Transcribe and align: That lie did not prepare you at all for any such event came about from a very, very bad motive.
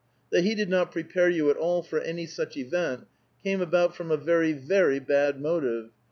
That 0.31 0.43
lie 0.43 0.55
did 0.55 0.67
not 0.67 0.91
prepare 0.91 1.29
you 1.29 1.51
at 1.51 1.57
all 1.57 1.83
for 1.83 1.99
any 2.01 2.25
such 2.25 2.57
event 2.57 3.05
came 3.43 3.61
about 3.61 3.95
from 3.95 4.09
a 4.09 4.17
very, 4.17 4.51
very 4.51 4.97
bad 4.97 5.39
motive. 5.39 5.91